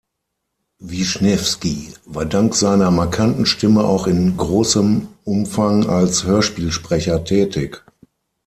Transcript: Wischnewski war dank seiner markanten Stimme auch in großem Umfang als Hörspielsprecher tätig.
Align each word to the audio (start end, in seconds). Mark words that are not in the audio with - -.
Wischnewski 0.79 1.93
war 2.05 2.25
dank 2.25 2.55
seiner 2.55 2.89
markanten 2.89 3.45
Stimme 3.45 3.83
auch 3.83 4.07
in 4.07 4.35
großem 4.35 5.07
Umfang 5.25 5.87
als 5.91 6.23
Hörspielsprecher 6.23 7.23
tätig. 7.23 7.85